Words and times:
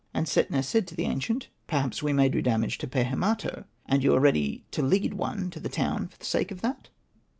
"And 0.15 0.25
Setna 0.27 0.63
said 0.63 0.87
to 0.87 0.95
the 0.95 1.05
ancient," 1.05 1.49
Perhaps 1.67 2.01
we 2.01 2.11
may 2.11 2.27
do 2.27 2.41
damage 2.41 2.79
to 2.79 2.87
Pehemato, 2.87 3.65
and 3.85 4.01
you 4.03 4.15
are 4.15 4.19
ready 4.19 4.65
to 4.71 4.81
lead 4.81 5.13
one 5.13 5.51
to 5.51 5.59
the 5.59 5.69
town 5.69 6.07
for 6.07 6.17
the 6.17 6.25
sake 6.25 6.49
of 6.49 6.61
that.'' 6.61 6.89